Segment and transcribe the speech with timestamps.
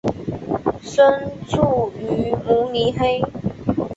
[0.81, 1.05] 生
[1.47, 3.21] 卒于慕尼黑。